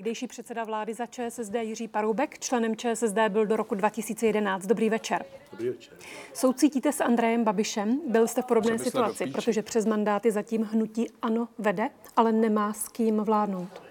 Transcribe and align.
Někdejší 0.00 0.26
předseda 0.26 0.64
vlády 0.64 0.94
za 0.94 1.06
ČSSD 1.06 1.54
Jiří 1.54 1.88
Paroubek, 1.88 2.38
členem 2.38 2.76
ČSSD 2.76 3.18
byl 3.28 3.46
do 3.46 3.56
roku 3.56 3.74
2011. 3.74 4.66
Dobrý 4.66 4.90
večer. 4.90 5.24
Dobrý 5.50 5.68
večer. 5.68 5.94
Soucítíte 6.34 6.92
s 6.92 7.00
Andrejem 7.00 7.44
Babišem? 7.44 8.00
Byl 8.10 8.28
jste 8.28 8.42
v 8.42 8.44
podobné 8.44 8.78
situaci, 8.78 9.26
protože 9.26 9.62
přes 9.62 9.86
mandáty 9.86 10.30
zatím 10.30 10.62
hnutí 10.62 11.06
ANO 11.22 11.48
vede, 11.58 11.90
ale 12.16 12.32
nemá 12.32 12.72
s 12.72 12.88
kým 12.88 13.20
vládnout. 13.20 13.82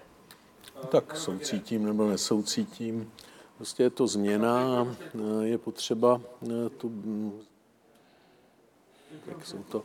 Tak 0.88 1.16
soucítím 1.16 1.84
nebo 1.84 2.08
nesoucítím. 2.08 3.12
Prostě 3.56 3.82
je 3.82 3.90
to 3.90 4.06
změna, 4.06 4.86
je 5.42 5.58
potřeba 5.58 6.20
tu 6.76 6.92
tak 9.26 9.46
jsou 9.46 9.62
to, 9.62 9.82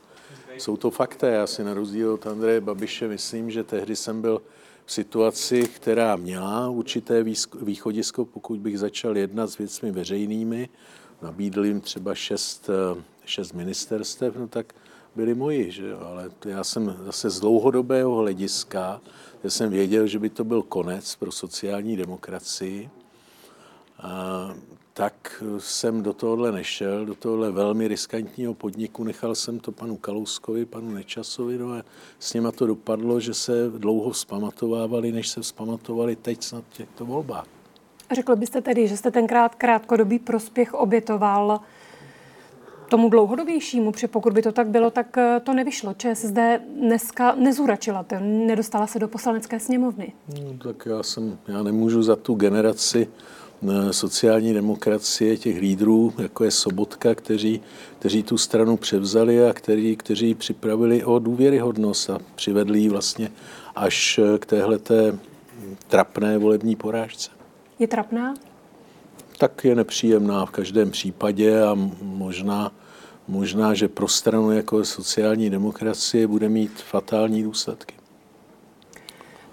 jsou 0.57 0.77
to 0.77 0.91
fakta. 0.91 1.27
Já 1.27 1.47
si 1.47 1.63
na 1.63 1.73
rozdíl 1.73 2.13
od 2.13 2.27
Andreje 2.27 2.61
Babiše 2.61 3.07
myslím, 3.07 3.51
že 3.51 3.63
tehdy 3.63 3.95
jsem 3.95 4.21
byl 4.21 4.41
situaci, 4.87 5.67
která 5.67 6.15
měla 6.15 6.69
určité 6.69 7.23
východisko, 7.61 8.25
pokud 8.25 8.59
bych 8.59 8.79
začal 8.79 9.17
jednat 9.17 9.47
s 9.47 9.57
věcmi 9.57 9.91
veřejnými, 9.91 10.69
nabídl 11.21 11.65
jim 11.65 11.81
třeba 11.81 12.15
šest, 12.15 12.69
šest 13.25 13.53
ministerstev, 13.53 14.35
no 14.35 14.47
tak 14.47 14.73
byli 15.15 15.35
moji, 15.35 15.71
že 15.71 15.87
jo? 15.87 15.99
ale 15.99 16.31
já 16.45 16.63
jsem 16.63 16.97
zase 17.05 17.29
z 17.29 17.39
dlouhodobého 17.39 18.15
hlediska, 18.15 19.01
já 19.43 19.49
jsem 19.49 19.69
věděl, 19.69 20.07
že 20.07 20.19
by 20.19 20.29
to 20.29 20.43
byl 20.43 20.61
konec 20.61 21.15
pro 21.15 21.31
sociální 21.31 21.97
demokracii, 21.97 22.89
tak 24.93 25.43
jsem 25.57 26.03
do 26.03 26.13
tohohle 26.13 26.51
nešel, 26.51 27.05
do 27.05 27.15
tohohle 27.15 27.51
velmi 27.51 27.87
riskantního 27.87 28.53
podniku. 28.53 29.03
Nechal 29.03 29.35
jsem 29.35 29.59
to 29.59 29.71
panu 29.71 29.97
Kalouskovi, 29.97 30.65
panu 30.65 30.91
Nečasovi, 30.91 31.57
no 31.57 31.71
a 31.71 31.83
s 32.19 32.33
nima 32.33 32.51
to 32.51 32.67
dopadlo, 32.67 33.19
že 33.19 33.33
se 33.33 33.69
dlouho 33.69 34.11
vzpamatovávali, 34.11 35.11
než 35.11 35.27
se 35.27 35.41
vzpamatovali 35.41 36.15
teď 36.15 36.43
snad 36.43 36.63
těchto 36.69 37.05
volbách. 37.05 37.45
Řekl 38.11 38.35
byste 38.35 38.61
tedy, 38.61 38.87
že 38.87 38.97
jste 38.97 39.11
tenkrát 39.11 39.55
krátkodobý 39.55 40.19
prospěch 40.19 40.73
obětoval 40.73 41.59
tomu 42.89 43.09
dlouhodobějšímu, 43.09 43.91
protože 43.91 44.07
pokud 44.07 44.33
by 44.33 44.41
to 44.41 44.51
tak 44.51 44.67
bylo, 44.67 44.91
tak 44.91 45.17
eh, 45.17 45.39
to 45.43 45.53
nevyšlo. 45.53 45.93
ČSSD 45.93 46.37
dneska 46.79 47.35
nezúračila, 47.35 48.03
to 48.03 48.15
nedostala 48.19 48.87
se 48.87 48.99
do 48.99 49.07
poslanecké 49.07 49.59
sněmovny. 49.59 50.13
No, 50.43 50.57
tak 50.63 50.85
já, 50.85 51.03
jsem, 51.03 51.37
já 51.47 51.63
nemůžu 51.63 52.03
za 52.03 52.15
tu 52.15 52.33
generaci 52.33 53.07
sociální 53.91 54.53
demokracie, 54.53 55.37
těch 55.37 55.57
lídrů, 55.57 56.13
jako 56.17 56.43
je 56.43 56.51
Sobotka, 56.51 57.15
kteří, 57.15 57.61
kteří 57.99 58.23
tu 58.23 58.37
stranu 58.37 58.77
převzali 58.77 59.49
a 59.49 59.53
kteří, 59.53 59.95
kteří 59.95 60.35
připravili 60.35 61.03
o 61.03 61.19
důvěryhodnost 61.19 62.09
a 62.09 62.19
přivedli 62.35 62.79
ji 62.79 62.89
vlastně 62.89 63.31
až 63.75 64.19
k 64.39 64.45
téhleté 64.45 65.19
trapné 65.87 66.37
volební 66.37 66.75
porážce. 66.75 67.31
Je 67.79 67.87
trapná? 67.87 68.33
Tak 69.37 69.65
je 69.65 69.75
nepříjemná 69.75 70.45
v 70.45 70.51
každém 70.51 70.91
případě 70.91 71.63
a 71.63 71.77
možná, 72.01 72.71
možná 73.27 73.73
že 73.73 73.87
pro 73.87 74.07
stranu 74.07 74.51
jako 74.51 74.85
sociální 74.85 75.49
demokracie 75.49 76.27
bude 76.27 76.49
mít 76.49 76.81
fatální 76.81 77.43
důsledky 77.43 77.95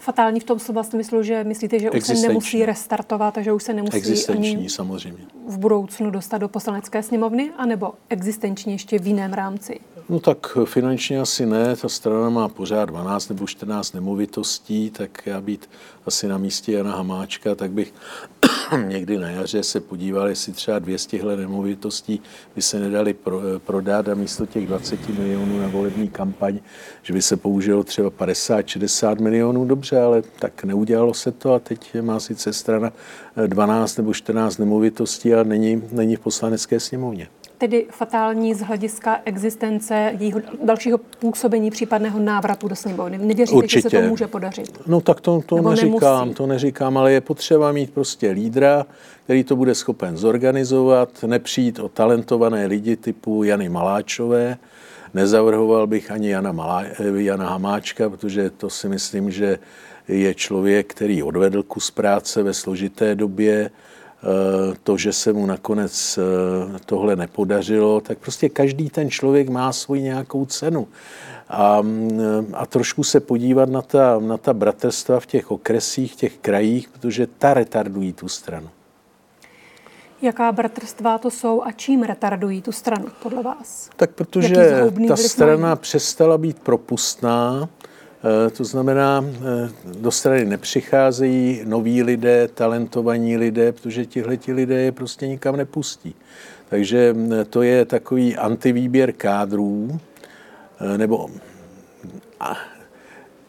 fatální 0.02 0.40
v 0.40 0.44
tom 0.44 0.58
slova 0.58 0.82
smyslu, 0.82 1.22
že 1.22 1.44
myslíte, 1.44 1.78
že 1.78 1.90
už 1.90 2.06
se 2.06 2.14
nemusí 2.14 2.66
restartovat 2.66 3.38
a 3.38 3.42
že 3.42 3.52
už 3.52 3.62
se 3.62 3.74
nemusí 3.74 3.96
existenční, 3.96 4.56
ani 4.56 4.70
samozřejmě. 4.70 5.24
v 5.48 5.58
budoucnu 5.58 6.10
dostat 6.10 6.38
do 6.38 6.48
poslanecké 6.48 7.02
sněmovny, 7.02 7.50
anebo 7.56 7.94
existenční 8.08 8.72
ještě 8.72 8.98
v 8.98 9.06
jiném 9.06 9.32
rámci? 9.32 9.80
No 10.08 10.20
tak 10.20 10.58
finančně 10.64 11.20
asi 11.20 11.46
ne, 11.46 11.76
ta 11.76 11.88
strana 11.88 12.30
má 12.30 12.48
pořád 12.48 12.84
12 12.84 13.28
nebo 13.28 13.46
14 13.46 13.92
nemovitostí, 13.92 14.90
tak 14.90 15.26
já 15.26 15.40
být 15.40 15.70
asi 16.06 16.28
na 16.28 16.38
místě 16.38 16.72
Jana 16.72 16.96
Hamáčka, 16.96 17.54
tak 17.54 17.70
bych 17.70 17.94
někdy 18.86 19.18
na 19.18 19.30
jaře 19.30 19.62
se 19.62 19.80
podíval, 19.80 20.28
jestli 20.28 20.52
třeba 20.52 20.78
200 20.78 21.36
nemovitostí 21.36 22.22
by 22.56 22.62
se 22.62 22.80
nedali 22.80 23.14
pro, 23.14 23.40
prodat 23.58 24.08
a 24.08 24.14
místo 24.14 24.46
těch 24.46 24.66
20 24.66 25.08
milionů 25.08 25.60
na 25.60 25.68
volební 25.68 26.08
kampaň, 26.08 26.58
že 27.02 27.12
by 27.12 27.22
se 27.22 27.36
použilo 27.36 27.84
třeba 27.84 28.10
50-60 28.10 29.20
milionů, 29.20 29.64
dobře, 29.64 30.00
ale 30.00 30.22
tak 30.38 30.64
neudělalo 30.64 31.14
se 31.14 31.32
to 31.32 31.54
a 31.54 31.58
teď 31.58 32.00
má 32.00 32.20
sice 32.20 32.52
strana 32.52 32.92
12 33.46 33.96
nebo 33.96 34.14
14 34.14 34.58
nemovitostí 34.58 35.34
a 35.34 35.42
není, 35.42 35.82
není 35.92 36.16
v 36.16 36.20
poslanecké 36.20 36.80
sněmovně 36.80 37.28
tedy 37.62 37.86
fatální 37.90 38.54
z 38.54 38.60
hlediska 38.60 39.20
existence 39.24 40.12
jejího 40.18 40.40
dalšího 40.64 40.98
působení, 40.98 41.70
případného 41.70 42.18
návratu 42.18 42.68
do 42.68 42.76
sněmovny? 42.76 43.18
Nevěříte, 43.18 43.56
Určitě. 43.56 43.80
že 43.82 43.90
se 43.90 44.02
to 44.02 44.08
může 44.08 44.26
podařit? 44.26 44.80
No 44.86 45.00
tak 45.00 45.20
to, 45.20 45.42
to 45.46 45.62
neříkám, 45.62 46.20
nemusí. 46.20 46.36
to 46.36 46.46
neříkám, 46.46 46.98
ale 46.98 47.12
je 47.12 47.20
potřeba 47.20 47.72
mít 47.72 47.90
prostě 47.94 48.30
lídra, 48.30 48.86
který 49.24 49.44
to 49.44 49.56
bude 49.56 49.74
schopen 49.74 50.16
zorganizovat, 50.16 51.08
nepřijít 51.26 51.78
o 51.78 51.88
talentované 51.88 52.66
lidi 52.66 52.96
typu 52.96 53.44
Jany 53.44 53.68
Maláčové, 53.68 54.56
Nezavrhoval 55.14 55.86
bych 55.86 56.10
ani 56.10 56.30
Jana, 56.30 56.52
Malá, 56.52 56.84
Jana 57.16 57.48
Hamáčka, 57.48 58.10
protože 58.10 58.50
to 58.50 58.70
si 58.70 58.88
myslím, 58.88 59.30
že 59.30 59.58
je 60.08 60.34
člověk, 60.34 60.94
který 60.94 61.22
odvedl 61.22 61.62
kus 61.62 61.90
práce 61.90 62.42
ve 62.42 62.54
složité 62.54 63.14
době, 63.14 63.70
Eh, 63.70 64.01
to, 64.82 64.96
že 64.96 65.12
se 65.12 65.32
mu 65.32 65.46
nakonec 65.46 66.18
eh, 66.18 66.78
tohle 66.86 67.16
nepodařilo, 67.16 68.00
tak 68.00 68.18
prostě 68.18 68.48
každý 68.48 68.90
ten 68.90 69.10
člověk 69.10 69.48
má 69.48 69.72
svůj 69.72 70.00
nějakou 70.00 70.46
cenu. 70.46 70.88
A, 71.48 71.82
mm, 71.82 72.20
a 72.52 72.66
trošku 72.66 73.04
se 73.04 73.20
podívat 73.20 73.68
na 73.68 73.82
ta, 73.82 74.18
na 74.18 74.36
ta 74.36 74.52
bratrstva 74.52 75.20
v 75.20 75.26
těch 75.26 75.50
okresích, 75.50 76.16
těch 76.16 76.38
krajích, 76.38 76.88
protože 76.88 77.26
ta 77.26 77.54
retardují 77.54 78.12
tu 78.12 78.28
stranu. 78.28 78.68
Jaká 80.22 80.52
bratrstva 80.52 81.18
to 81.18 81.30
jsou 81.30 81.62
a 81.62 81.72
čím 81.72 82.02
retardují 82.02 82.62
tu 82.62 82.72
stranu, 82.72 83.06
podle 83.22 83.42
vás? 83.42 83.90
Tak 83.96 84.10
protože 84.10 84.54
ta 85.08 85.16
strana 85.16 85.68
mají? 85.68 85.76
přestala 85.76 86.38
být 86.38 86.58
propustná, 86.58 87.68
Eh, 87.81 87.81
to 88.56 88.64
znamená, 88.64 89.24
eh, 89.26 89.70
do 89.98 90.10
strany 90.10 90.44
nepřicházejí 90.44 91.60
noví 91.64 92.02
lidé, 92.02 92.48
talentovaní 92.48 93.36
lidé, 93.36 93.72
protože 93.72 94.06
tihle 94.06 94.38
lidé 94.48 94.80
je 94.80 94.92
prostě 94.92 95.28
nikam 95.28 95.56
nepustí. 95.56 96.14
Takže 96.68 97.14
eh, 97.40 97.44
to 97.44 97.62
je 97.62 97.84
takový 97.84 98.36
antivýběr 98.36 99.12
kádrů, 99.12 100.00
nebo 100.96 101.30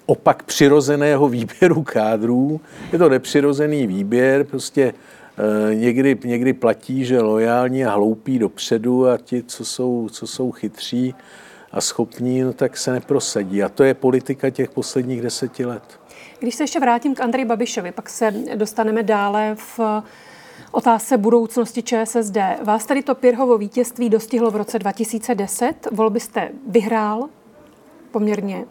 opak 0.06 0.44
přirozeného 0.44 1.30
výběru 1.38 1.84
kádrů. 1.84 2.62
Je 2.92 3.00
to 3.00 3.10
nepřirozený 3.10 3.88
výběr, 3.88 4.44
prostě 4.44 4.94
někdy, 5.74 6.18
někdy 6.24 6.54
platí, 6.54 7.06
že 7.06 7.22
lojální 7.22 7.86
a 7.86 7.94
hloupí 7.94 8.40
dopředu 8.40 9.08
a 9.08 9.18
ti, 9.18 9.44
co 9.44 9.66
jsou, 9.66 10.10
co 10.12 10.28
jsou 10.28 10.52
chytří, 10.52 11.16
a 11.74 11.82
schopní, 11.82 12.42
no 12.42 12.54
tak 12.54 12.78
se 12.78 12.92
neprosadí. 12.92 13.64
A 13.64 13.70
to 13.70 13.84
je 13.84 13.94
politika 13.94 14.50
těch 14.50 14.70
posledních 14.70 15.22
deseti 15.22 15.66
let. 15.66 15.84
Když 16.40 16.56
se 16.56 16.64
ještě 16.64 16.80
vrátím 16.80 17.16
k 17.16 17.22
Andreji 17.22 17.46
Babišovi, 17.46 17.92
pak 17.92 18.10
se 18.10 18.32
dostaneme 18.56 19.04
dále 19.04 19.56
v 19.56 19.80
otázce 20.72 21.18
budoucnosti 21.18 21.84
ČSSD. 21.84 22.38
Vás 22.64 22.86
tady 22.86 23.04
to 23.04 23.16
Pirhovo 23.16 23.58
vítězství 23.58 24.10
dostihlo 24.10 24.52
v 24.52 24.56
roce 24.56 24.80
2010. 24.80 25.74
Volby 25.92 26.20
jste 26.20 26.50
vyhrál 26.68 27.30
poměrně 28.12 28.66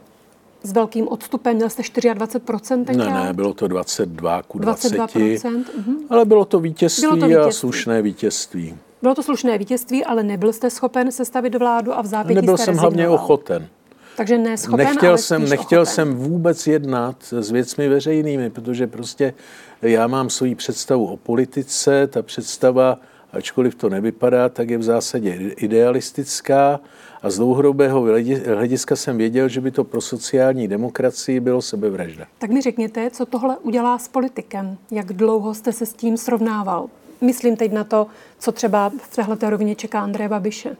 s 0.62 0.72
velkým 0.72 1.08
odstupem, 1.08 1.56
měl 1.56 1.70
jste 1.70 1.82
24% 1.82 2.84
tenkrát? 2.84 3.10
Ne, 3.10 3.24
ne, 3.24 3.32
bylo 3.32 3.54
to 3.54 3.68
22 3.68 4.42
ku 4.42 4.58
20, 4.58 4.92
22%, 4.92 5.64
uh-huh. 5.64 5.96
ale 6.10 6.24
bylo 6.24 6.44
to 6.44 6.60
vítězství, 6.60 7.02
bylo 7.02 7.16
to 7.16 7.26
vítězství 7.26 7.48
a 7.48 7.52
slušné 7.52 8.02
vítězství. 8.02 8.78
Bylo 9.02 9.14
to 9.14 9.22
slušné 9.22 9.58
vítězství, 9.58 10.04
ale 10.04 10.22
nebyl 10.22 10.52
jste 10.52 10.70
schopen 10.70 11.12
sestavit 11.12 11.54
vládu 11.54 11.92
a 11.94 12.02
v 12.02 12.06
zápětí 12.06 12.34
Nebyl 12.34 12.56
jste 12.56 12.64
jsem 12.64 12.76
hlavně 12.76 13.08
ochoten. 13.08 13.68
Takže 14.16 14.38
ne 14.38 14.56
schopen, 14.58 14.86
nechtěl 14.86 15.08
ale 15.08 15.18
jsem, 15.18 15.48
Nechtěl 15.48 15.80
ochoten. 15.82 15.94
jsem 15.94 16.14
vůbec 16.14 16.66
jednat 16.66 17.16
s 17.30 17.50
věcmi 17.50 17.88
veřejnými, 17.88 18.50
protože 18.50 18.86
prostě 18.86 19.34
já 19.82 20.06
mám 20.06 20.30
svoji 20.30 20.54
představu 20.54 21.06
o 21.06 21.16
politice, 21.16 22.06
ta 22.06 22.22
představa, 22.22 22.98
ačkoliv 23.32 23.74
to 23.74 23.88
nevypadá, 23.88 24.48
tak 24.48 24.70
je 24.70 24.78
v 24.78 24.82
zásadě 24.82 25.30
idealistická 25.56 26.80
a 27.22 27.30
z 27.30 27.36
dlouhodobého 27.36 28.06
hlediska 28.46 28.96
jsem 28.96 29.18
věděl, 29.18 29.48
že 29.48 29.60
by 29.60 29.70
to 29.70 29.84
pro 29.84 30.00
sociální 30.00 30.68
demokracii 30.68 31.40
bylo 31.40 31.62
sebevražda. 31.62 32.26
Tak 32.38 32.50
mi 32.50 32.60
řekněte, 32.60 33.10
co 33.10 33.26
tohle 33.26 33.58
udělá 33.58 33.98
s 33.98 34.08
politikem? 34.08 34.76
Jak 34.90 35.12
dlouho 35.12 35.54
jste 35.54 35.72
se 35.72 35.86
s 35.86 35.92
tím 35.92 36.16
srovnával? 36.16 36.86
Myslím 37.22 37.56
teď 37.56 37.72
na 37.72 37.84
to, 37.84 38.06
co 38.38 38.52
třeba 38.52 38.92
v 39.10 39.16
téhle 39.16 39.36
rovině 39.50 39.74
čeká 39.74 40.00
Andreje 40.00 40.28
Babiše. 40.28 40.76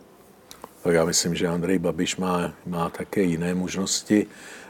Tak 0.82 0.94
já 0.94 1.04
myslím, 1.04 1.34
že 1.34 1.48
Andrej 1.48 1.78
Babiš 1.78 2.16
má, 2.16 2.52
má 2.66 2.90
také 2.90 3.22
jiné 3.22 3.54
možnosti, 3.54 4.26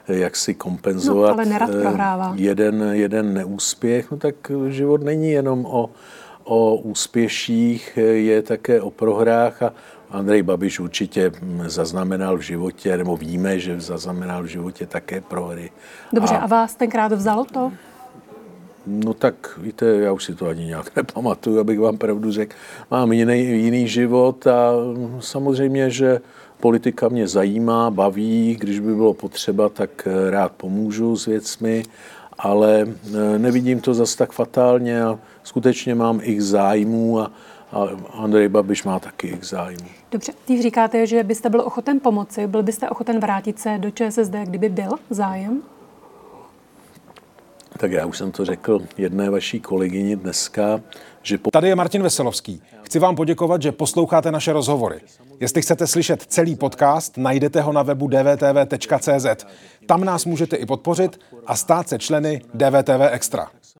jak 0.08 0.36
si 0.36 0.54
kompenzovat 0.54 1.28
no, 1.28 1.34
ale 1.34 1.44
nerad 1.44 1.70
eh, 1.70 1.80
prohrává. 1.80 2.32
jeden, 2.36 2.90
jeden 2.92 3.34
neúspěch. 3.34 4.10
No 4.10 4.16
tak 4.16 4.34
život 4.68 5.02
není 5.02 5.30
jenom 5.30 5.66
o, 5.66 5.90
o 6.44 6.76
úspěších, 6.76 7.98
je 8.12 8.42
také 8.42 8.80
o 8.80 8.90
prohrách 8.90 9.62
a 9.62 9.72
Andrej 10.10 10.42
Babiš 10.42 10.80
určitě 10.80 11.32
zaznamenal 11.66 12.36
v 12.36 12.40
životě, 12.40 12.96
nebo 12.96 13.16
víme, 13.16 13.58
že 13.58 13.80
zaznamenal 13.80 14.42
v 14.42 14.46
životě 14.46 14.86
také 14.86 15.20
prohry. 15.20 15.70
Dobře, 16.12 16.34
a, 16.34 16.38
a 16.38 16.46
vás 16.46 16.74
tenkrát 16.74 17.12
vzalo 17.12 17.44
to? 17.44 17.72
No 18.86 19.14
tak 19.14 19.58
víte, 19.58 19.86
já 19.86 20.12
už 20.12 20.24
si 20.24 20.34
to 20.34 20.46
ani 20.46 20.64
nějak 20.64 20.96
nepamatuju, 20.96 21.60
abych 21.60 21.80
vám 21.80 21.98
pravdu 21.98 22.32
řekl. 22.32 22.56
Mám 22.90 23.12
jiný, 23.12 23.40
jiný 23.40 23.88
život 23.88 24.46
a 24.46 24.72
samozřejmě, 25.20 25.90
že 25.90 26.20
politika 26.60 27.08
mě 27.08 27.28
zajímá, 27.28 27.90
baví, 27.90 28.56
když 28.60 28.80
by 28.80 28.94
bylo 28.94 29.14
potřeba, 29.14 29.68
tak 29.68 30.08
rád 30.30 30.52
pomůžu 30.52 31.16
s 31.16 31.26
věcmi, 31.26 31.82
ale 32.38 32.86
nevidím 33.38 33.80
to 33.80 33.94
zas 33.94 34.14
tak 34.16 34.32
fatálně 34.32 35.02
a 35.02 35.18
skutečně 35.42 35.94
mám 35.94 36.20
i 36.22 36.40
zájmů 36.40 37.20
a, 37.20 37.30
a 37.72 37.88
Andrej 38.12 38.48
Babiš 38.48 38.84
má 38.84 38.98
taky 38.98 39.28
x 39.28 39.50
zájmů. 39.50 39.88
Dobře, 40.12 40.32
když 40.46 40.60
říkáte, 40.60 41.06
že 41.06 41.22
byste 41.22 41.50
byl 41.50 41.60
ochoten 41.60 42.00
pomoci, 42.00 42.46
byl 42.46 42.62
byste 42.62 42.90
ochoten 42.90 43.20
vrátit 43.20 43.58
se 43.58 43.78
do 43.78 43.90
ČSSD, 43.90 44.34
kdyby 44.44 44.68
byl 44.68 44.90
zájem? 45.10 45.62
Tak 47.82 47.92
já 47.92 48.06
už 48.06 48.18
jsem 48.18 48.32
to 48.32 48.44
řekl 48.44 48.80
jedné 48.98 49.30
vaší 49.30 49.60
kolegyni 49.60 50.16
dneska, 50.16 50.80
že... 51.22 51.38
Po... 51.38 51.50
Tady 51.50 51.68
je 51.68 51.74
Martin 51.74 52.02
Veselovský. 52.02 52.62
Chci 52.82 52.98
vám 52.98 53.16
poděkovat, 53.16 53.62
že 53.62 53.72
posloucháte 53.72 54.32
naše 54.32 54.52
rozhovory. 54.52 55.00
Jestli 55.40 55.62
chcete 55.62 55.86
slyšet 55.86 56.22
celý 56.22 56.56
podcast, 56.56 57.16
najdete 57.16 57.60
ho 57.60 57.72
na 57.72 57.82
webu 57.82 58.08
dvtv.cz. 58.08 59.46
Tam 59.86 60.04
nás 60.04 60.24
můžete 60.24 60.56
i 60.56 60.66
podpořit 60.66 61.20
a 61.46 61.56
stát 61.56 61.88
se 61.88 61.98
členy 61.98 62.42
DVTV 62.54 63.00
Extra. 63.10 63.50